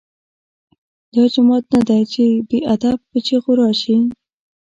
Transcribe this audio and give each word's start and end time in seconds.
دا 1.13 1.23
جومات 1.33 1.63
نه 1.73 1.81
دی 1.87 2.01
چې 2.13 2.23
بې 2.47 2.59
ادب 2.73 2.97
په 3.09 3.17
چیغو 3.25 3.51
راشې. 3.59 3.95